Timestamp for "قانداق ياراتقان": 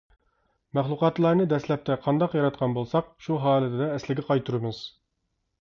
2.07-2.75